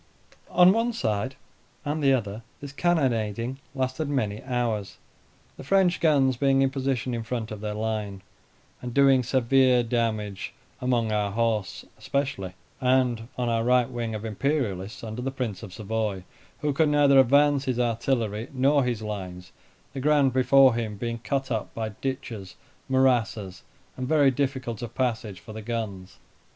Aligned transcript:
On 0.49 0.71
one 0.73 0.93
side 0.93 1.35
and 1.85 2.01
the 2.01 2.11
other 2.11 2.41
this 2.59 2.71
cannonading 2.73 3.59
lasted 3.75 4.09
many 4.09 4.41
hours. 4.41 4.97
The 5.57 5.63
French 5.63 5.99
guns 5.99 6.37
being 6.37 6.63
in 6.63 6.71
position 6.71 7.13
in 7.13 7.21
front 7.21 7.51
of 7.51 7.61
their 7.61 7.75
line, 7.75 8.23
and 8.81 8.95
doing 8.95 9.21
severe 9.21 9.83
damage 9.83 10.55
among 10.79 11.11
our 11.11 11.29
horse 11.31 11.85
especially, 11.99 12.53
and 12.79 13.27
on 13.37 13.47
our 13.47 13.63
right 13.63 13.87
wing 13.91 14.15
of 14.15 14.25
Imperialists 14.25 15.03
under 15.03 15.21
the 15.21 15.29
Prince 15.29 15.61
of 15.61 15.71
Savoy, 15.71 16.23
who 16.61 16.73
could 16.73 16.89
neither 16.89 17.19
advance 17.19 17.65
his 17.65 17.79
artillery 17.79 18.47
nor 18.53 18.83
his 18.83 19.03
lines, 19.03 19.51
the 19.93 19.99
ground 20.01 20.33
before 20.33 20.73
him 20.73 20.97
being 20.97 21.19
cut 21.19 21.51
up 21.51 21.75
by 21.75 21.89
ditches, 21.89 22.55
morasses, 22.89 23.61
and 23.95 24.07
very 24.07 24.31
difficult 24.31 24.81
of 24.81 24.95
passage 24.95 25.39
for 25.39 25.53
the 25.53 25.61
guns. 25.61 26.17